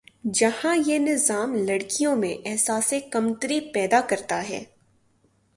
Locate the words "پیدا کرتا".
3.73-4.49